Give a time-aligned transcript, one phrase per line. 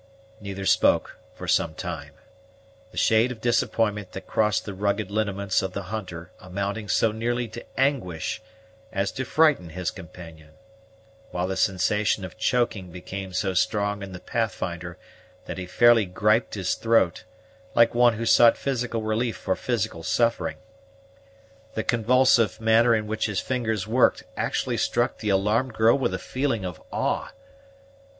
[0.39, 2.13] Neither spoke for some time,
[2.91, 7.47] the shade of disappointment that crossed the rugged lineaments of the hunter amounting so nearly
[7.49, 8.41] to anguish
[8.91, 10.53] as to frighten his companion,
[11.29, 14.97] while the sensation of choking became so strong in the Pathfinder
[15.45, 17.23] that he fairly griped his throat,
[17.75, 20.57] like one who sought physical relief for physical suffering.
[21.75, 26.17] The convulsive manner in which his fingers worked actually struck the alarmed girl with a
[26.17, 27.33] feeling of awe.